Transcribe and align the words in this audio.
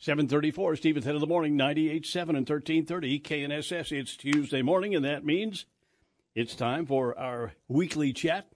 734, 0.00 0.76
Steve 0.76 0.96
and 0.96 1.04
Ted 1.04 1.14
of 1.14 1.20
the 1.20 1.26
Morning, 1.26 1.58
98.7 1.58 2.20
and 2.30 2.48
1330 2.48 3.20
KNSS. 3.20 3.92
It's 3.92 4.16
Tuesday 4.16 4.62
morning, 4.62 4.94
and 4.94 5.04
that 5.04 5.26
means 5.26 5.66
it's 6.34 6.54
time 6.54 6.86
for 6.86 7.18
our 7.18 7.52
weekly 7.68 8.14
chat 8.14 8.50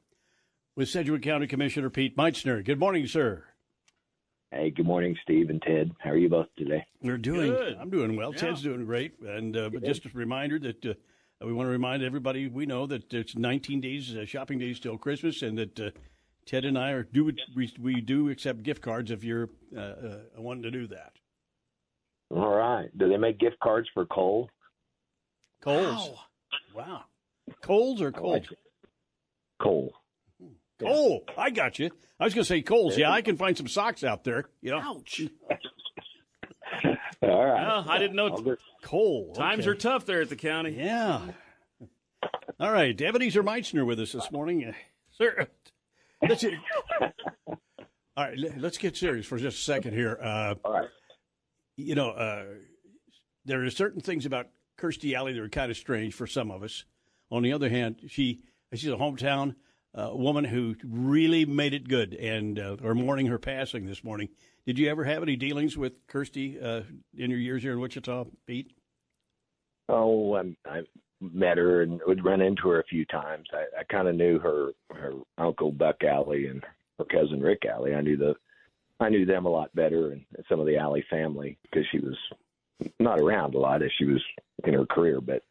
with 0.75 0.89
Sedgwick 0.89 1.21
County 1.21 1.47
Commissioner 1.47 1.91
Pete 1.91 2.17
Meitzner. 2.17 2.65
Good 2.65 2.79
morning, 2.79 3.07
sir. 3.07 3.45
Hey, 4.51 4.71
good 4.71 4.87
morning, 4.87 5.19
Steve 5.23 5.51
and 5.51 5.61
Ted. 5.61 5.91
How 5.99 6.13
are 6.13 6.17
you 6.17 6.31
both 6.31 6.47
today? 6.57 6.87
We're 7.03 7.19
doing. 7.19 7.53
Good. 7.53 7.77
I'm 7.79 7.91
doing 7.91 8.17
well. 8.17 8.33
Yeah. 8.33 8.39
Ted's 8.39 8.63
doing 8.63 8.87
great, 8.87 9.21
and 9.21 9.55
uh, 9.55 9.69
but 9.69 9.85
just 9.85 10.07
a 10.07 10.11
reminder 10.15 10.59
that 10.61 10.87
uh, 10.87 10.95
we 11.45 11.53
want 11.53 11.67
to 11.67 11.73
remind 11.73 12.03
everybody 12.03 12.49
we 12.49 12.65
know 12.65 12.87
that 12.87 13.13
it's 13.13 13.37
19 13.37 13.83
days 13.83 14.17
uh, 14.17 14.25
shopping 14.25 14.59
days 14.59 14.81
till 14.81 14.97
Christmas, 14.97 15.43
and 15.43 15.59
that 15.59 15.79
uh, 15.79 15.91
Ted 16.47 16.65
and 16.65 16.79
I 16.79 16.93
are 16.93 17.03
do 17.03 17.31
we, 17.55 17.71
we 17.79 18.01
do 18.01 18.31
accept 18.31 18.63
gift 18.63 18.81
cards 18.81 19.11
if 19.11 19.23
you're 19.23 19.51
uh, 19.77 19.81
uh, 19.81 20.19
wanting 20.39 20.63
to 20.63 20.71
do 20.71 20.87
that. 20.87 21.13
All 22.31 22.55
right. 22.55 22.89
Do 22.97 23.09
they 23.09 23.17
make 23.17 23.39
gift 23.39 23.59
cards 23.61 23.89
for 23.95 24.07
coal? 24.07 24.51
Coles. 25.63 26.11
Wow. 26.75 27.03
Coles 27.63 28.01
or 28.03 28.09
I 28.09 28.11
Coles? 28.19 28.33
like 28.35 28.53
it. 28.53 28.59
Coal. 29.61 29.93
Yeah. 30.81 30.89
Oh, 30.91 31.21
I 31.39 31.51
got 31.51 31.79
you. 31.79 31.91
I 32.19 32.25
was 32.25 32.35
going 32.35 32.43
to 32.43 32.49
say 32.49 32.61
Coles. 32.63 32.99
Yeah, 32.99 33.11
I 33.11 33.23
can 33.23 33.37
find 33.37 33.57
some 33.57 33.69
socks 33.69 34.03
out 34.03 34.25
there. 34.25 34.47
You 34.61 34.73
know, 34.73 34.81
Ouch. 34.81 35.23
All 37.23 37.45
right. 37.45 37.67
Well, 37.67 37.85
I 37.89 37.99
didn't 37.99 38.17
know 38.17 38.27
I'll 38.29 38.43
go- 38.43 38.57
Cole. 38.83 39.33
times 39.35 39.67
are 39.67 39.75
tough 39.75 40.05
there 40.07 40.21
at 40.23 40.29
the 40.29 40.37
county. 40.37 40.73
Yeah. 40.77 41.21
All 42.61 42.73
right, 42.73 42.99
Ebenezer 43.01 43.43
Meitzner 43.43 43.85
with 43.87 43.99
us 44.01 44.13
this 44.13 44.31
morning, 44.31 44.65
uh, 44.65 44.73
sir. 45.19 45.49
Let's, 46.27 46.45
all 47.47 47.57
right, 48.17 48.39
let's 48.59 48.79
get 48.79 48.97
serious 48.97 49.27
for 49.27 49.39
just 49.39 49.59
a 49.59 49.63
second 49.63 49.93
here. 49.95 50.19
Uh, 50.23 50.55
All 50.65 50.73
right. 50.73 50.89
You 51.77 51.95
know, 51.95 52.11
uh, 52.11 52.45
there 53.45 53.63
are 53.65 53.71
certain 53.71 54.01
things 54.01 54.27
about 54.27 54.49
Kirstie 54.79 55.15
Alley 55.15 55.33
that 55.33 55.41
are 55.41 55.49
kind 55.49 55.71
of 55.71 55.77
strange 55.77 56.15
for 56.15 56.27
some 56.27 56.51
of 56.51 56.63
us. 56.63 56.85
On 57.31 57.43
the 57.43 57.53
other 57.53 57.69
hand, 57.69 57.97
she 58.09 58.43
she's 58.73 58.91
a 58.91 58.97
hometown 58.97 59.55
uh, 59.95 60.11
woman 60.13 60.45
who 60.45 60.75
really 60.85 61.45
made 61.45 61.75
it 61.75 61.89
good, 61.89 62.15
and 62.15 62.59
uh, 62.59 62.77
are 62.85 62.95
mourning 62.95 63.27
her 63.27 63.39
passing 63.39 63.87
this 63.87 64.03
morning. 64.03 64.29
Did 64.67 64.79
you 64.79 64.91
ever 64.91 65.05
have 65.05 65.23
any 65.23 65.37
dealings 65.37 65.77
with 65.77 66.07
Kirstie 66.07 66.63
uh, 66.63 66.83
in 67.17 67.31
your 67.31 67.39
years 67.39 67.63
here 67.63 67.73
in 67.73 67.81
Wichita, 67.81 68.25
Pete? 68.47 68.73
Oh, 69.89 70.37
um, 70.37 70.57
I 70.67 70.83
met 71.21 71.59
her 71.59 71.83
and 71.83 72.01
would 72.07 72.25
run 72.25 72.41
into 72.41 72.69
her 72.69 72.81
a 72.81 72.85
few 72.85 73.05
times. 73.05 73.47
I, 73.53 73.81
I 73.81 73.85
kind 73.85 74.09
of 74.09 74.17
knew 74.17 74.39
her 74.39 74.73
her 74.91 75.13
uncle 75.39 75.71
Buck 75.71 76.03
Alley 76.03 76.47
and 76.47 76.65
her 76.99 77.05
cousin 77.05 77.41
Rick 77.41 77.65
Alley. 77.65 77.95
I 77.95 78.01
knew 78.01 78.17
the 78.17 78.35
I 79.01 79.09
knew 79.09 79.27
them 79.27 79.47
a 79.47 79.51
lot 79.51 79.75
better 79.75 80.13
and 80.13 80.25
some 80.49 80.61
of 80.61 80.67
the 80.67 80.77
Alley 80.77 81.05
family 81.11 81.59
because 81.63 81.85
she 81.91 81.99
was 81.99 82.17
not 83.01 83.21
around 83.21 83.55
a 83.55 83.59
lot 83.59 83.83
as 83.83 83.91
she 83.99 84.05
was 84.05 84.23
in 84.65 84.75
her 84.75 84.87
career, 84.87 85.21
but 85.21 85.43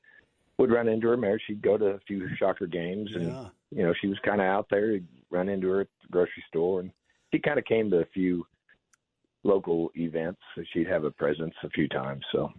would 0.58 0.72
run 0.72 0.88
into 0.88 1.08
her. 1.08 1.18
There, 1.18 1.40
she'd 1.46 1.62
go 1.62 1.78
to 1.78 1.86
a 1.88 2.00
few 2.08 2.28
Shocker 2.38 2.68
games, 2.68 3.10
and 3.16 3.28
Yeah. 3.28 3.50
you 3.72 3.84
know 3.84 3.94
she 4.00 4.08
was 4.08 4.20
kind 4.20 4.40
of 4.42 4.48
out 4.48 4.68
there. 4.70 4.92
You'd 4.94 5.08
run 5.30 5.50
into 5.50 5.68
her 5.70 5.82
at 5.82 5.88
the 6.04 6.08
grocery 6.10 6.44
store, 6.48 6.80
and 6.82 6.92
she 7.34 7.40
kind 7.40 7.58
of 7.60 7.66
came 7.66 7.90
to 7.92 8.00
a 8.00 8.06
few 8.06 8.46
local 9.44 9.92
events. 9.96 10.40
So 10.56 10.64
she'd 10.72 10.88
have 10.88 11.04
a 11.04 11.12
presence 11.12 11.54
a 11.64 11.70
few 11.70 11.88
times. 11.90 12.24
So, 12.32 12.52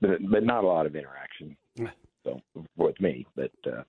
but, 0.00 0.18
but 0.30 0.42
not 0.44 0.64
a 0.64 0.66
lot 0.66 0.86
of 0.86 0.96
interaction. 0.96 1.56
So 2.24 2.40
with 2.76 3.00
me, 3.00 3.26
but 3.36 3.52
uh, 3.66 3.82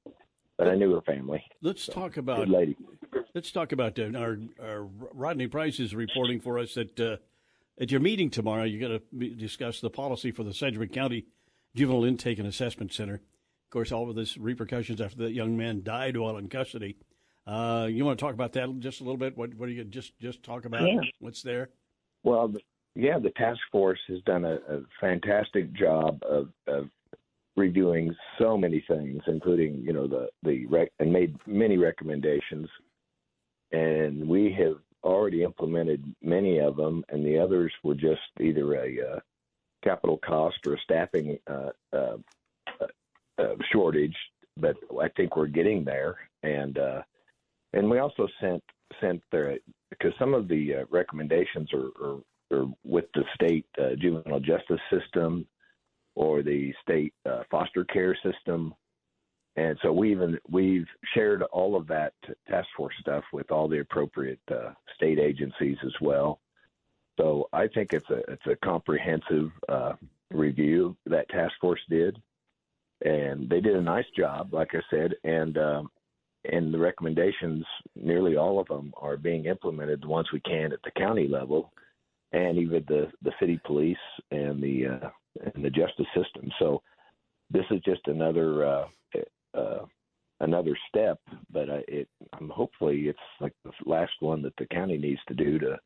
but 0.57 0.67
I 0.67 0.75
knew 0.75 0.93
her 0.93 1.01
family. 1.01 1.43
Let's 1.61 1.85
talk 1.87 2.17
about 2.17 2.37
Good 2.37 2.49
lady. 2.49 2.75
Let's 3.35 3.51
talk 3.51 3.71
about 3.71 3.97
uh, 3.97 4.11
our, 4.15 4.37
our 4.61 4.87
Rodney 5.13 5.47
Price 5.47 5.79
is 5.79 5.95
reporting 5.95 6.39
for 6.39 6.59
us 6.59 6.75
that 6.75 6.99
uh, 6.99 7.17
at 7.81 7.89
your 7.89 7.99
meeting 7.99 8.29
tomorrow, 8.29 8.63
you're 8.63 8.87
going 8.87 8.99
to 9.19 9.29
discuss 9.35 9.79
the 9.81 9.89
policy 9.89 10.31
for 10.31 10.43
the 10.43 10.53
Sedgwick 10.53 10.93
County 10.93 11.25
Juvenile 11.75 12.05
Intake 12.05 12.37
and 12.37 12.47
Assessment 12.47 12.93
Center. 12.93 13.15
Of 13.15 13.69
course, 13.71 13.91
all 13.91 14.07
of 14.07 14.15
this 14.15 14.37
repercussions 14.37 15.01
after 15.01 15.17
that 15.23 15.31
young 15.31 15.57
man 15.57 15.81
died 15.81 16.15
while 16.15 16.37
in 16.37 16.47
custody. 16.47 16.97
Uh, 17.47 17.87
you 17.89 18.05
want 18.05 18.19
to 18.19 18.23
talk 18.23 18.35
about 18.35 18.53
that 18.53 18.69
just 18.79 19.01
a 19.01 19.03
little 19.03 19.17
bit? 19.17 19.35
What, 19.35 19.55
what 19.55 19.65
do 19.65 19.71
you 19.71 19.83
just 19.83 20.17
just 20.19 20.43
talk 20.43 20.65
about? 20.65 20.83
Yeah. 20.83 20.99
What's 21.19 21.41
there? 21.41 21.69
Well, 22.23 22.49
the- 22.49 22.61
yeah, 22.95 23.17
the 23.17 23.31
task 23.31 23.59
force 23.71 23.99
has 24.09 24.21
done 24.21 24.45
a, 24.45 24.53
a 24.69 24.81
fantastic 25.01 25.73
job 25.73 26.21
of, 26.21 26.49
of 26.67 26.89
reviewing 27.57 28.15
so 28.37 28.55
many 28.55 28.85
things, 28.87 29.19
including 29.25 29.81
you 29.83 29.91
know 29.93 30.05
the 30.07 30.29
the 30.43 30.67
rec- 30.67 30.91
and 30.99 31.11
made 31.11 31.35
many 31.47 31.77
recommendations, 31.77 32.69
and 33.73 34.27
we 34.27 34.55
have 34.57 34.77
already 35.03 35.43
implemented 35.43 36.03
many 36.21 36.59
of 36.59 36.77
them, 36.77 37.03
and 37.09 37.25
the 37.25 37.37
others 37.37 37.73
were 37.83 37.95
just 37.95 38.21
either 38.39 38.75
a 38.75 39.15
uh, 39.15 39.19
capital 39.83 40.17
cost 40.25 40.55
or 40.65 40.75
a 40.75 40.81
staffing 40.83 41.37
uh, 41.47 41.69
uh, 41.91 42.17
uh, 42.79 43.41
uh, 43.41 43.55
shortage. 43.71 44.15
But 44.55 44.77
I 45.01 45.09
think 45.09 45.35
we're 45.35 45.47
getting 45.47 45.83
there, 45.83 46.15
and 46.43 46.77
and 47.73 47.89
we 47.89 47.97
also 47.97 48.27
sent 48.39 48.63
sent 49.01 49.21
there 49.31 49.57
because 49.89 50.13
some 50.19 50.35
of 50.35 50.47
the 50.47 50.85
recommendations 50.91 51.69
are, 51.73 51.89
are, 52.05 52.19
are 52.51 52.67
with 52.83 53.05
the 53.15 53.23
state 53.33 53.65
juvenile 53.99 54.39
justice 54.39 54.79
system 54.91 55.47
or 56.15 56.43
the 56.43 56.71
state 56.83 57.13
foster 57.49 57.83
care 57.85 58.15
system, 58.23 58.75
and 59.55 59.77
so 59.81 59.91
we 59.91 60.11
even 60.11 60.39
we've 60.49 60.87
shared 61.13 61.43
all 61.43 61.75
of 61.75 61.87
that 61.87 62.13
task 62.49 62.67
force 62.75 62.95
stuff 62.99 63.23
with 63.31 63.51
all 63.51 63.67
the 63.67 63.79
appropriate 63.79 64.39
uh, 64.51 64.71
state 64.95 65.19
agencies 65.19 65.77
as 65.85 65.93
well. 66.01 66.39
So 67.19 67.49
I 67.53 67.67
think 67.67 67.93
it's 67.93 68.09
a 68.09 68.21
it's 68.31 68.47
a 68.47 68.55
comprehensive 68.65 69.51
uh, 69.69 69.93
review 70.31 70.97
that 71.05 71.29
task 71.29 71.53
force 71.61 71.81
did, 71.89 72.19
and 73.05 73.47
they 73.47 73.61
did 73.61 73.75
a 73.75 73.81
nice 73.81 74.09
job, 74.17 74.53
like 74.53 74.73
I 74.73 74.81
said, 74.89 75.13
and 75.23 75.57
um, 75.57 75.91
and 76.45 76.73
the 76.73 76.79
recommendations, 76.79 77.63
nearly 77.95 78.35
all 78.35 78.59
of 78.59 78.67
them 78.67 78.91
are 78.97 79.17
being 79.17 79.45
implemented 79.45 80.01
the 80.01 80.07
ones 80.07 80.27
we 80.33 80.41
can 80.41 80.73
at 80.73 80.81
the 80.83 80.91
county 80.99 81.27
level, 81.27 81.71
and 82.31 82.57
even 82.57 82.83
the 82.87 83.11
the 83.21 83.33
city 83.39 83.59
police 83.65 83.97
and 84.31 84.61
the 84.63 84.87
uh, 84.87 85.09
and 85.53 85.63
the 85.63 85.69
justice 85.69 86.07
system. 86.15 86.49
So 86.57 86.81
this 87.51 87.65
is 87.69 87.79
just 87.85 88.07
another 88.07 88.87
uh, 89.53 89.85
another 90.39 90.77
step, 90.89 91.19
but 91.51 91.69
I, 91.69 91.83
it 91.87 92.07
I'm 92.33 92.49
hopefully 92.49 93.07
it's 93.07 93.19
like 93.39 93.53
the 93.63 93.71
last 93.85 94.13
one 94.19 94.41
that 94.43 94.53
the 94.57 94.65
county 94.67 94.97
needs 94.97 95.21
to 95.27 95.33
do 95.33 95.59
to 95.59 95.77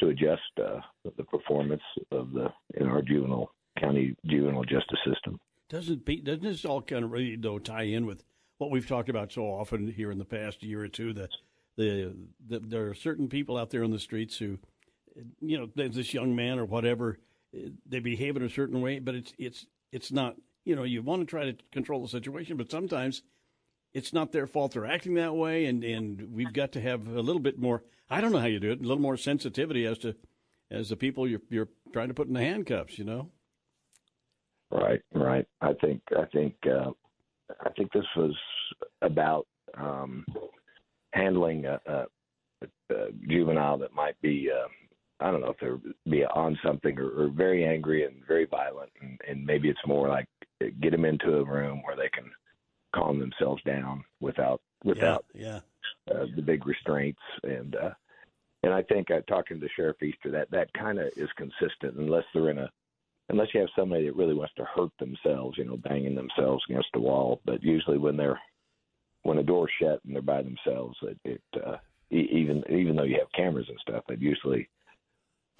to 0.00 0.08
adjust 0.08 0.42
uh, 0.58 0.80
the 1.16 1.24
performance 1.24 1.82
of 2.10 2.32
the 2.32 2.48
in 2.74 2.86
our 2.86 3.02
juvenile 3.02 3.50
county 3.78 4.16
juvenile 4.26 4.64
justice 4.64 4.98
system. 5.06 5.38
Doesn't 5.68 6.04
Pete, 6.04 6.24
doesn't 6.24 6.42
this 6.42 6.64
all 6.64 6.82
kind 6.82 7.04
of 7.04 7.12
really 7.12 7.36
though 7.36 7.58
tie 7.58 7.84
in 7.84 8.06
with 8.06 8.24
what 8.58 8.70
we've 8.70 8.86
talked 8.86 9.08
about 9.08 9.32
so 9.32 9.42
often 9.42 9.88
here 9.88 10.10
in 10.10 10.18
the 10.18 10.24
past 10.24 10.62
year 10.62 10.82
or 10.82 10.88
two? 10.88 11.12
That 11.12 11.30
the, 11.76 12.14
the 12.46 12.60
there 12.60 12.88
are 12.88 12.94
certain 12.94 13.28
people 13.28 13.56
out 13.56 13.70
there 13.70 13.84
on 13.84 13.90
the 13.90 13.98
streets 13.98 14.36
who, 14.36 14.58
you 15.40 15.58
know, 15.58 15.68
there's 15.74 15.94
this 15.94 16.12
young 16.12 16.36
man 16.36 16.58
or 16.58 16.64
whatever, 16.64 17.18
they 17.86 18.00
behave 18.00 18.36
in 18.36 18.42
a 18.42 18.50
certain 18.50 18.80
way, 18.80 18.98
but 18.98 19.14
it's 19.14 19.32
it's 19.38 19.66
it's 19.92 20.12
not. 20.12 20.36
You 20.64 20.76
know, 20.76 20.84
you 20.84 21.02
want 21.02 21.22
to 21.22 21.26
try 21.26 21.44
to 21.44 21.56
control 21.72 22.02
the 22.02 22.08
situation, 22.08 22.56
but 22.56 22.70
sometimes 22.70 23.22
it's 23.94 24.12
not 24.12 24.32
their 24.32 24.46
fault 24.46 24.72
they're 24.72 24.86
acting 24.86 25.14
that 25.14 25.34
way, 25.34 25.66
and 25.66 25.84
and 25.84 26.32
we've 26.32 26.52
got 26.52 26.72
to 26.72 26.80
have 26.80 27.06
a 27.08 27.20
little 27.20 27.40
bit 27.42 27.58
more. 27.58 27.82
I 28.08 28.20
don't 28.20 28.32
know 28.32 28.38
how 28.38 28.46
you 28.46 28.60
do 28.60 28.70
it. 28.70 28.78
A 28.78 28.82
little 28.82 28.98
more 28.98 29.16
sensitivity 29.16 29.86
as 29.86 29.98
to 29.98 30.14
as 30.70 30.88
the 30.88 30.96
people 30.96 31.28
you're 31.28 31.42
you're 31.50 31.68
trying 31.92 32.08
to 32.08 32.14
put 32.14 32.28
in 32.28 32.34
the 32.34 32.40
handcuffs. 32.40 32.98
You 32.98 33.04
know. 33.04 33.30
Right, 34.70 35.02
right. 35.14 35.46
I 35.60 35.74
think 35.74 36.00
I 36.16 36.24
think 36.32 36.54
uh, 36.66 36.90
I 37.60 37.70
think 37.76 37.92
this 37.92 38.06
was 38.16 38.34
about 39.02 39.46
um, 39.76 40.24
handling 41.12 41.66
a, 41.66 41.80
a, 41.86 42.06
a 42.94 43.08
juvenile 43.28 43.78
that 43.78 43.94
might 43.94 44.20
be 44.22 44.48
uh, 44.50 44.68
I 45.22 45.30
don't 45.30 45.40
know 45.40 45.50
if 45.50 45.60
they're 45.60 45.78
be 46.08 46.24
on 46.24 46.58
something 46.64 46.98
or, 46.98 47.10
or 47.10 47.28
very 47.28 47.64
angry 47.64 48.04
and 48.04 48.16
very 48.26 48.46
violent, 48.46 48.90
and, 49.00 49.20
and 49.28 49.44
maybe 49.44 49.68
it's 49.68 49.86
more 49.86 50.08
like 50.08 50.26
get 50.80 50.92
them 50.92 51.04
into 51.04 51.38
a 51.38 51.44
room 51.44 51.82
where 51.84 51.96
they 51.96 52.08
can 52.08 52.30
calm 52.94 53.18
themselves 53.18 53.62
down 53.64 54.04
without 54.20 54.60
without 54.84 55.24
yeah. 55.34 55.60
uh, 56.10 56.26
the 56.36 56.42
big 56.42 56.66
restraints 56.66 57.20
and 57.44 57.76
uh, 57.76 57.90
and 58.62 58.72
I 58.72 58.82
think 58.82 59.10
uh, 59.10 59.20
talking 59.28 59.60
to 59.60 59.68
Sheriff 59.74 60.02
Easter, 60.02 60.30
that 60.30 60.50
that 60.50 60.72
kind 60.74 60.98
of 60.98 61.08
is 61.16 61.28
consistent, 61.36 61.96
unless 61.98 62.24
they're 62.32 62.50
in 62.50 62.58
a, 62.58 62.70
unless 63.28 63.48
you 63.52 63.60
have 63.60 63.68
somebody 63.76 64.06
that 64.06 64.16
really 64.16 64.34
wants 64.34 64.54
to 64.56 64.64
hurt 64.64 64.90
themselves, 64.98 65.58
you 65.58 65.64
know, 65.64 65.76
banging 65.76 66.14
themselves 66.14 66.62
against 66.68 66.88
the 66.94 67.00
wall. 67.00 67.40
But 67.44 67.62
usually 67.62 67.98
when 67.98 68.16
they're 68.16 68.40
when 69.24 69.38
a 69.38 69.42
door's 69.42 69.70
shut 69.80 70.00
and 70.04 70.14
they're 70.14 70.22
by 70.22 70.42
themselves, 70.42 70.96
it, 71.02 71.18
it 71.24 71.42
uh, 71.64 71.76
even 72.10 72.62
even 72.70 72.94
though 72.94 73.02
you 73.02 73.18
have 73.18 73.32
cameras 73.34 73.66
and 73.68 73.78
stuff, 73.80 74.04
it 74.08 74.20
usually 74.20 74.68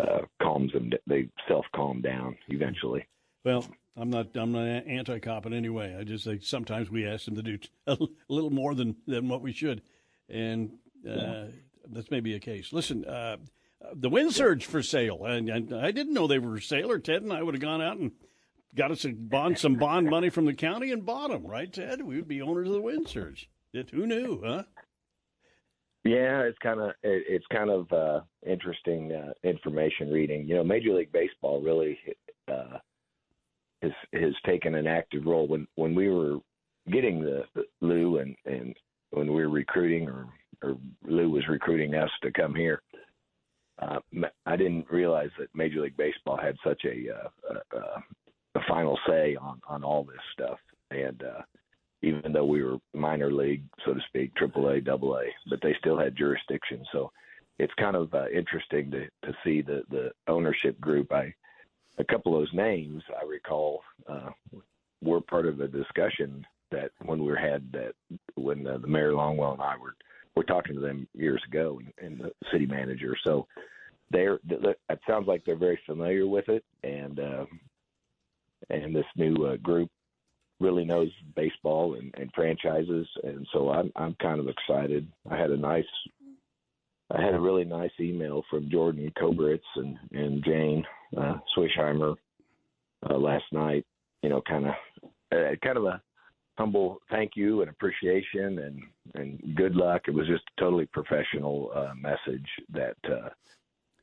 uh, 0.03 0.23
calms 0.43 0.73
them. 0.73 0.91
They 1.07 1.29
self 1.49 1.65
calm 1.75 2.01
down 2.01 2.37
eventually. 2.49 3.07
Well, 3.45 3.67
I'm 3.97 4.11
not 4.11 4.37
I'm 4.37 4.53
not 4.53 4.67
anti-cop 4.67 5.47
in 5.47 5.53
any 5.53 5.69
way. 5.69 5.97
I 5.99 6.05
just 6.05 6.25
think 6.25 6.43
sometimes 6.43 6.91
we 6.91 7.07
ask 7.07 7.25
them 7.25 7.37
to 7.37 7.43
do 7.43 7.59
a 7.87 7.99
little 8.29 8.51
more 8.51 8.75
than 8.75 8.97
than 9.07 9.29
what 9.29 9.43
we 9.43 9.53
should, 9.53 9.83
and 10.29 10.73
uh, 11.07 11.11
yeah. 11.11 11.45
that's 11.91 12.11
maybe 12.11 12.35
a 12.35 12.41
case. 12.41 12.73
Listen, 12.73 13.05
uh, 13.05 13.37
the 13.95 14.09
wind 14.09 14.33
surge 14.33 14.65
for 14.65 14.83
sale, 14.83 15.25
and, 15.25 15.49
and, 15.49 15.75
I 15.75 15.91
didn't 15.91 16.15
know 16.15 16.27
they 16.27 16.39
were 16.39 16.57
for 16.57 16.61
sale. 16.61 16.91
Or 16.91 16.99
Ted 16.99 17.23
and 17.23 17.33
I 17.33 17.43
would 17.43 17.55
have 17.55 17.63
gone 17.63 17.83
out 17.83 17.99
and 17.99 18.13
got 18.75 18.91
us 18.91 19.05
a 19.05 19.13
bond 19.13 19.59
some 19.59 19.75
bond 19.75 20.09
money 20.09 20.31
from 20.31 20.47
the 20.47 20.55
county 20.55 20.91
and 20.93 21.05
bought 21.05 21.31
them. 21.31 21.47
Right, 21.47 21.73
Ted? 21.73 22.03
We 22.03 22.17
would 22.17 22.29
be 22.29 22.41
owners 22.41 22.69
of 22.69 22.75
the 22.75 22.81
wind 22.81 23.09
surge. 23.09 23.49
It, 23.73 23.91
who 23.91 24.07
knew, 24.07 24.43
huh? 24.45 24.65
Yeah, 26.05 26.41
it's 26.43 26.59
kind 26.59 26.81
of 26.81 26.91
it, 27.03 27.25
it's 27.29 27.47
kind 27.53 27.71
of 27.71 27.93
uh, 27.93 28.21
interesting 28.45 29.13
uh, 29.13 29.33
information 29.45 30.11
reading. 30.11 30.49
You 30.49 30.57
know, 30.57 30.65
Major 30.65 30.95
League 30.95 31.13
Baseball 31.13 31.63
really 31.63 31.99
uh, 32.49 32.79
has 33.83 33.93
has 34.13 34.35
taken 34.45 34.75
an 34.75 34.87
active 34.89 35.27
role 35.27 35.47
when 35.47 35.67
when 35.77 35.95
we 35.95 36.09
were 36.09 36.39
getting 36.91 37.21
the, 37.21 37.45
the 37.55 37.65
Lou 37.81 38.19
and 38.19 38.35
and 38.47 38.75
when 39.11 39.29
we 39.33 39.43
were 39.43 39.49
recruiting 39.49 40.09
or 40.09 40.27
or 40.63 40.77
Lou 41.05 41.31
was 41.31 41.47
recruiting 41.49 41.95
us 41.95 42.11
to 42.23 42.33
come 42.33 42.55
here. 42.55 42.83
Uh, 43.79 43.99
I 44.47 44.57
didn't 44.57 44.91
realize 44.91 45.31
that 45.39 45.49
Major 45.55 45.81
League 45.81 45.97
Baseball 45.97 46.37
had 46.37 46.57
such 46.65 46.85
a, 46.85 47.07
uh, 47.11 47.59
a, 47.77 48.59
a 48.59 48.61
final 48.69 48.99
say 49.09 49.37
on 49.37 49.61
on 49.69 49.85
all 49.85 50.03
this 50.05 50.21
stuff, 50.33 50.59
and 50.91 51.23
uh, 51.23 51.43
even 52.03 52.33
though 52.33 52.45
we 52.45 52.63
were 52.63 52.79
minor 52.93 53.33
league, 53.33 53.63
so 53.85 53.95
to 53.95 54.01
speak, 54.63 54.73
triple 54.75 54.79
A, 54.79 54.81
double 54.81 55.17
A, 55.17 55.25
but 55.49 55.61
they 55.63 55.75
still 55.79 55.99
had 55.99 56.17
jurisdiction. 56.17 56.85
So 56.93 57.11
it's 57.59 57.73
kind 57.79 57.97
of 57.97 58.13
uh, 58.15 58.29
interesting 58.29 58.91
to 58.91 59.07
to 59.25 59.37
see 59.45 59.63
the 59.63 59.83
the 59.91 60.11
ownership 60.29 60.81
group. 60.81 61.13
I 61.13 61.35
a 61.99 62.05
couple 62.05 62.35
of 62.35 62.41
those 62.41 62.55
names 62.55 63.03
I 63.21 63.25
recall 63.27 63.83
uh, 64.09 64.31
were 65.03 65.21
part 65.21 65.47
of 65.47 65.61
a 65.61 65.69
discussion 65.69 66.45
that 66.71 66.91
when 67.05 67.25
we 67.25 67.33
had 67.39 67.71
that 67.73 67.93
when 68.35 68.67
uh, 68.67 68.79
the 68.79 68.87
mayor 68.87 69.13
Longwell 69.13 69.55
and 69.55 69.63
I 69.63 69.77
were 69.77 69.95
were 70.35 70.45
talking 70.45 70.75
to 70.75 70.81
them 70.81 71.07
years 71.15 71.43
ago 71.47 71.81
and, 71.81 71.93
and 72.05 72.21
the 72.21 72.33
city 72.51 72.67
manager. 72.67 73.17
So 73.25 73.47
they're 74.11 74.39
it 74.49 75.01
sounds 75.07 75.27
like 75.27 75.45
they're 75.45 75.57
very 75.57 75.81
familiar 75.87 76.27
with 76.27 76.49
it 76.49 76.65
and. 76.83 77.21
Uh, 77.21 77.45
and 78.71 78.95
this 78.95 79.05
new 79.17 79.35
uh, 79.45 79.57
group 79.57 79.91
really 80.63 80.85
knows 80.85 81.11
baseball 81.35 81.95
and, 81.95 82.15
and 82.17 82.31
franchises, 82.35 83.07
and 83.25 83.47
so 83.53 83.71
I'm 83.71 83.93
I'm 83.97 84.15
kind 84.21 84.41
of 84.41 84.49
excited. 84.49 85.07
I 85.31 85.37
had 85.37 85.51
a 85.51 85.57
nice, 85.57 85.85
I 87.11 87.21
had 87.21 87.35
a 87.35 87.41
really 87.41 87.65
nice 87.65 87.91
email 88.01 88.43
from 88.49 88.71
Jordan 88.71 89.13
Kobritz 89.21 89.61
and 89.77 89.99
and 90.13 90.45
Jane 90.45 90.85
uh, 91.17 91.35
Schwechheimer 91.57 92.15
uh, 93.09 93.17
last 93.17 93.45
night. 93.53 93.85
You 94.23 94.31
know, 94.31 94.43
kind 94.49 94.67
of 94.67 94.75
uh, 95.33 95.57
kind 95.63 95.77
of 95.77 95.85
a 95.85 96.01
humble 96.59 96.99
thank 97.11 97.33
you 97.35 97.61
and 97.63 97.71
appreciation 97.71 98.59
and 98.59 98.83
and 99.15 99.57
good 99.57 99.75
luck. 99.75 100.03
It 100.07 100.15
was 100.15 100.27
just 100.27 100.45
a 100.57 100.61
totally 100.61 100.87
professional 100.87 101.71
uh, 101.75 101.95
message 101.95 102.49
that 102.73 102.97
uh, 103.05 103.29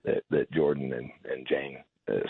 that 0.03 0.23
that 0.29 0.51
Jordan 0.51 0.94
and 0.94 1.09
and 1.31 1.47
Jane 1.47 1.77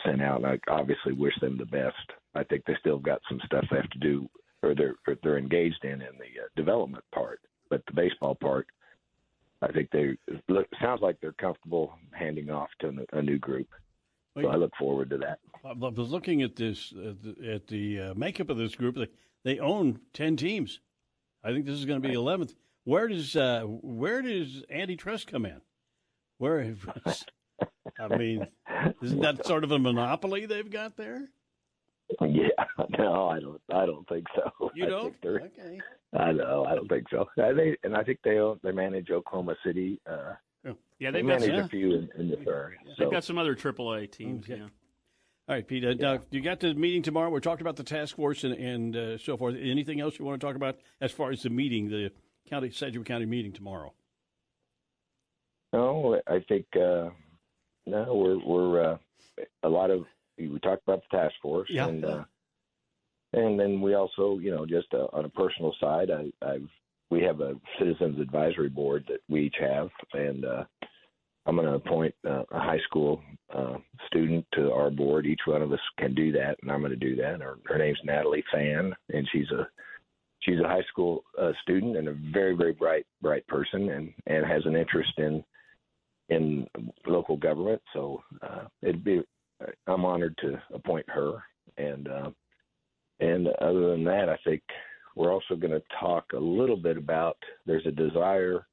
sent 0.05 0.21
out. 0.21 0.45
I 0.45 0.59
obviously 0.67 1.13
wish 1.13 1.33
them 1.41 1.57
the 1.57 1.65
best. 1.65 1.95
I 2.35 2.43
think 2.43 2.63
they 2.65 2.75
still 2.79 2.99
got 2.99 3.21
some 3.29 3.39
stuff 3.45 3.65
they 3.69 3.77
have 3.77 3.89
to 3.89 3.99
do, 3.99 4.29
or 4.63 4.75
they're 4.75 4.95
or 5.07 5.15
they're 5.23 5.37
engaged 5.37 5.83
in 5.83 5.93
in 5.93 5.99
the 6.17 6.41
uh, 6.43 6.47
development 6.55 7.03
part. 7.13 7.39
But 7.69 7.83
the 7.87 7.93
baseball 7.93 8.35
part, 8.35 8.67
I 9.61 9.71
think 9.71 9.89
they 9.91 10.17
look 10.47 10.67
sounds 10.81 11.01
like 11.01 11.19
they're 11.21 11.33
comfortable 11.33 11.93
handing 12.11 12.49
off 12.49 12.69
to 12.81 13.05
a 13.13 13.21
new 13.21 13.37
group. 13.37 13.67
So 14.39 14.47
I 14.47 14.55
look 14.55 14.71
forward 14.79 15.09
to 15.09 15.17
that. 15.17 15.39
I 15.65 15.73
was 15.73 16.11
looking 16.11 16.43
at 16.43 16.55
this 16.55 16.93
at 17.45 17.67
the 17.67 17.99
uh, 17.99 18.13
makeup 18.15 18.49
of 18.49 18.57
this 18.57 18.75
group. 18.75 18.95
They, 18.95 19.09
they 19.43 19.59
own 19.59 19.99
ten 20.13 20.37
teams. 20.37 20.79
I 21.43 21.51
think 21.51 21.65
this 21.65 21.75
is 21.75 21.85
going 21.85 22.01
to 22.01 22.07
be 22.07 22.13
eleventh. 22.13 22.53
Where 22.85 23.07
does 23.07 23.35
uh, 23.35 23.63
where 23.63 24.21
does 24.21 24.63
antitrust 24.69 25.27
come 25.27 25.45
in? 25.45 25.61
Where 26.37 26.75
I 27.99 28.17
mean, 28.17 28.47
isn't 29.01 29.21
that 29.21 29.45
sort 29.45 29.63
of 29.63 29.71
a 29.71 29.79
monopoly 29.79 30.45
they've 30.45 30.69
got 30.69 30.95
there? 30.97 31.29
Yeah, 32.21 32.47
no, 32.97 33.27
I 33.27 33.39
don't. 33.39 33.61
I 33.71 33.85
don't 33.85 34.07
think 34.07 34.25
so. 34.35 34.71
You 34.73 34.87
don't? 34.87 35.15
Okay. 35.23 35.79
I 36.17 36.31
know. 36.31 36.65
I 36.67 36.75
don't 36.75 36.87
think 36.87 37.05
so. 37.11 37.29
I, 37.37 37.53
they 37.53 37.77
and 37.83 37.95
I 37.95 38.03
think 38.03 38.19
they 38.23 38.39
own. 38.39 38.59
They 38.63 38.71
manage 38.71 39.11
Oklahoma 39.11 39.55
City. 39.63 39.99
Uh, 40.09 40.33
oh. 40.67 40.75
Yeah, 40.97 41.11
they've 41.11 41.13
they 41.13 41.21
manage 41.21 41.49
got, 41.49 41.65
a 41.65 41.67
few 41.67 41.93
in, 41.93 42.09
in 42.17 42.29
the 42.29 42.39
area. 42.49 42.79
So. 42.87 43.03
They've 43.03 43.11
got 43.11 43.23
some 43.23 43.37
other 43.37 43.55
AAA 43.55 44.11
teams. 44.11 44.49
Okay. 44.49 44.59
Yeah. 44.59 44.67
All 45.47 45.55
right, 45.55 45.67
Pete. 45.67 45.83
Uh, 45.83 45.95
yeah. 45.99 46.17
you 46.31 46.41
got 46.41 46.59
the 46.59 46.73
meeting 46.73 47.01
tomorrow. 47.01 47.29
We're 47.29 47.39
talking 47.39 47.61
about 47.61 47.75
the 47.75 47.83
task 47.83 48.15
force 48.15 48.43
and, 48.43 48.53
and 48.53 48.95
uh, 48.95 49.17
so 49.17 49.35
forth. 49.35 49.55
Anything 49.59 49.99
else 49.99 50.17
you 50.17 50.25
want 50.25 50.39
to 50.39 50.45
talk 50.45 50.55
about 50.55 50.77
as 51.01 51.11
far 51.11 51.31
as 51.31 51.43
the 51.43 51.49
meeting, 51.49 51.89
the 51.89 52.11
county 52.49 52.71
Sedgwick 52.71 53.05
County 53.05 53.25
meeting 53.25 53.51
tomorrow? 53.51 53.93
No, 55.73 56.19
I 56.27 56.39
think 56.47 56.65
uh, 56.75 57.09
no, 57.89 58.13
we're 58.13 58.45
we're 58.45 58.83
uh, 58.83 58.97
a 59.63 59.69
lot 59.69 59.91
of 59.91 60.05
we 60.37 60.59
talked 60.59 60.83
about 60.83 61.01
the 61.09 61.17
task 61.17 61.35
force, 61.41 61.69
yeah. 61.71 61.87
and 61.87 62.05
uh, 62.05 62.23
and 63.33 63.59
then 63.59 63.81
we 63.81 63.93
also, 63.93 64.39
you 64.39 64.51
know, 64.51 64.65
just 64.65 64.87
uh, 64.93 65.07
on 65.13 65.25
a 65.25 65.29
personal 65.29 65.75
side, 65.79 66.09
I, 66.11 66.31
I've 66.45 66.69
we 67.11 67.21
have 67.23 67.41
a 67.41 67.55
citizens 67.79 68.19
advisory 68.19 68.69
board 68.69 69.03
that 69.07 69.19
we 69.27 69.47
each 69.47 69.55
have, 69.59 69.89
and 70.13 70.45
uh, 70.45 70.63
I'm 71.45 71.55
going 71.55 71.67
to 71.67 71.73
appoint 71.73 72.13
uh, 72.27 72.43
a 72.51 72.59
high 72.59 72.79
school 72.87 73.21
uh, 73.53 73.77
student 74.07 74.45
to 74.53 74.71
our 74.71 74.91
board. 74.91 75.25
Each 75.25 75.39
one 75.45 75.63
of 75.63 75.73
us 75.73 75.79
can 75.97 76.13
do 76.13 76.31
that, 76.33 76.57
and 76.61 76.71
I'm 76.71 76.81
going 76.81 76.91
to 76.91 76.95
do 76.95 77.15
that. 77.15 77.41
Her, 77.41 77.57
her 77.65 77.77
name's 77.77 77.99
Natalie 78.03 78.43
Fan, 78.51 78.93
and 79.11 79.27
she's 79.31 79.49
a 79.51 79.67
she's 80.41 80.59
a 80.59 80.67
high 80.67 80.83
school 80.89 81.23
uh, 81.39 81.51
student 81.63 81.97
and 81.97 82.07
a 82.07 82.15
very 82.31 82.55
very 82.55 82.73
bright 82.73 83.05
bright 83.21 83.45
person, 83.47 83.89
and 83.89 84.13
and 84.27 84.45
has 84.45 84.65
an 84.65 84.75
interest 84.75 85.13
in 85.17 85.43
in 86.29 86.67
local 87.05 87.37
government. 87.37 87.81
So 87.93 88.23
uh, 88.41 88.65
it'd 88.81 89.03
be 89.03 89.21
I'm 89.87 90.05
honored 90.05 90.37
to 90.41 90.61
appoint 90.73 91.05
her, 91.09 91.43
and 91.77 92.07
uh, 92.07 92.29
and 93.19 93.47
other 93.61 93.91
than 93.91 94.03
that, 94.05 94.29
I 94.29 94.37
think 94.45 94.61
we're 95.15 95.33
also 95.33 95.55
going 95.55 95.73
to 95.73 95.83
talk 95.99 96.25
a 96.33 96.39
little 96.39 96.77
bit 96.77 96.97
about 96.97 97.37
there's 97.65 97.85
a 97.85 97.91
desire. 97.91 98.65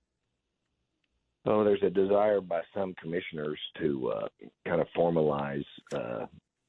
Oh, 1.44 1.62
there's 1.62 1.82
a 1.82 1.90
desire 1.90 2.40
by 2.40 2.62
some 2.74 2.94
commissioners 3.00 3.58
to 3.78 4.12
uh, 4.12 4.28
kind 4.66 4.80
of 4.80 4.88
formalize 4.96 5.64
uh, 5.94 6.26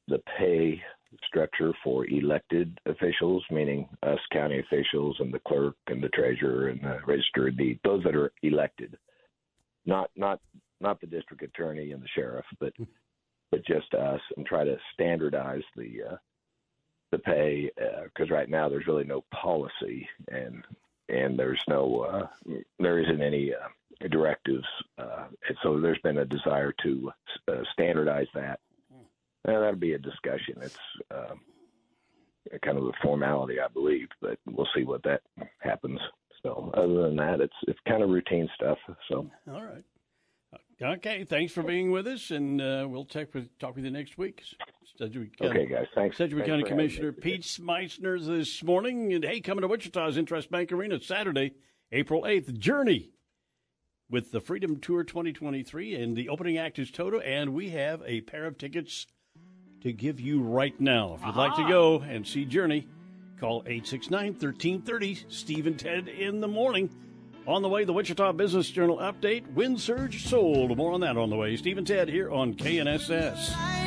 the 0.07 0.21
pay 0.37 0.81
structure 1.25 1.73
for 1.83 2.05
elected 2.07 2.79
officials, 2.85 3.43
meaning 3.49 3.87
us 4.03 4.19
county 4.31 4.59
officials 4.59 5.15
and 5.19 5.33
the 5.33 5.39
clerk 5.47 5.75
and 5.87 6.01
the 6.03 6.09
treasurer 6.09 6.67
and 6.67 6.81
the 6.81 6.99
register 7.07 7.47
of 7.47 7.57
deed, 7.57 7.79
those 7.83 8.03
that 8.03 8.15
are 8.15 8.31
elected, 8.43 8.97
not 9.85 10.09
not 10.15 10.39
not 10.81 11.01
the 11.01 11.07
district 11.07 11.43
attorney 11.43 11.91
and 11.91 12.01
the 12.01 12.07
sheriff, 12.15 12.45
but 12.59 12.73
but 13.51 13.65
just 13.65 13.93
us, 13.93 14.21
and 14.35 14.45
try 14.45 14.63
to 14.63 14.77
standardize 14.93 15.63
the 15.75 16.03
uh, 16.11 16.17
the 17.11 17.19
pay 17.19 17.69
because 18.03 18.29
uh, 18.29 18.33
right 18.33 18.49
now 18.49 18.67
there's 18.67 18.87
really 18.87 19.05
no 19.05 19.23
policy 19.31 20.07
and 20.29 20.63
and 21.09 21.39
there's 21.39 21.61
no 21.67 22.01
uh, 22.01 22.27
there 22.79 22.99
isn't 22.99 23.21
any 23.21 23.53
uh, 23.53 24.07
directives, 24.09 24.67
uh, 24.97 25.25
and 25.47 25.57
so 25.63 25.79
there's 25.79 25.99
been 26.03 26.19
a 26.19 26.25
desire 26.25 26.73
to 26.83 27.11
uh, 27.47 27.63
standardize 27.73 28.27
that. 28.33 28.59
That'll 29.45 29.75
be 29.75 29.93
a 29.93 29.97
discussion. 29.97 30.55
It's 30.61 30.77
um, 31.09 31.39
kind 32.63 32.77
of 32.77 32.83
a 32.83 32.91
formality, 33.01 33.61
I 33.61 33.69
believe, 33.69 34.09
but 34.21 34.37
we'll 34.45 34.67
see 34.75 34.83
what 34.83 35.03
that 35.03 35.21
happens. 35.59 35.99
So 36.43 36.69
other 36.73 37.03
than 37.03 37.15
that, 37.15 37.39
it's 37.39 37.55
it's 37.67 37.79
kind 37.87 38.03
of 38.03 38.09
routine 38.09 38.49
stuff. 38.55 38.77
So 39.09 39.29
all 39.49 39.63
right. 39.63 39.83
Okay, 40.79 41.23
thanks 41.23 41.53
for 41.53 41.63
being 41.63 41.89
with 41.89 42.05
us, 42.05 42.29
and 42.29 42.61
uh, 42.61 42.85
we'll 42.87 43.05
talk 43.05 43.33
with, 43.33 43.57
talk 43.57 43.75
with 43.75 43.83
you 43.83 43.89
next 43.89 44.15
week. 44.19 44.43
Sedgwick 44.95 45.35
County, 45.35 45.61
okay, 45.61 45.65
guys. 45.65 45.87
Thanks. 45.95 46.17
Sedgwick 46.17 46.45
thanks 46.45 46.51
County 46.51 46.69
Commissioner 46.69 47.11
Pete 47.11 47.41
Meitzner 47.59 48.23
this 48.23 48.63
morning. 48.63 49.11
And 49.13 49.23
hey, 49.23 49.41
coming 49.41 49.63
to 49.63 49.67
Wichita's 49.67 50.17
Intrust 50.17 50.51
Bank 50.51 50.71
Arena 50.71 50.99
Saturday, 51.01 51.53
April 51.91 52.23
8th. 52.23 52.59
Journey 52.59 53.09
with 54.07 54.31
the 54.31 54.39
Freedom 54.39 54.79
Tour 54.79 55.03
2023. 55.03 55.95
And 55.95 56.15
the 56.15 56.29
opening 56.29 56.59
act 56.59 56.77
is 56.77 56.91
Toto. 56.91 57.19
And 57.19 57.55
we 57.55 57.69
have 57.69 58.03
a 58.05 58.21
pair 58.21 58.45
of 58.45 58.59
tickets 58.59 59.07
to 59.81 59.91
give 59.91 60.19
you 60.19 60.41
right 60.43 60.79
now. 60.79 61.15
If 61.15 61.21
you'd 61.21 61.29
Aha. 61.29 61.41
like 61.41 61.55
to 61.55 61.67
go 61.67 62.01
and 62.01 62.25
see 62.25 62.45
Journey, 62.45 62.87
call 63.39 63.63
869 63.65 64.33
1330. 64.33 65.25
Steve 65.27 65.65
and 65.65 65.79
Ted 65.79 66.07
in 66.07 66.39
the 66.39 66.47
morning. 66.47 66.89
On 67.47 67.61
the 67.61 67.69
way, 67.69 67.85
the 67.85 67.93
Wichita 67.93 68.33
Business 68.33 68.69
Journal 68.69 68.97
update. 68.97 69.49
Wind 69.53 69.79
surge 69.79 70.25
sold. 70.25 70.75
More 70.75 70.91
on 70.91 70.99
that 70.99 71.15
on 71.15 71.29
the 71.29 71.37
way. 71.37 71.55
Steve 71.55 71.77
and 71.77 71.87
Ted 71.87 72.09
here 72.09 72.29
on 72.29 72.53
KNSS. 72.55 73.86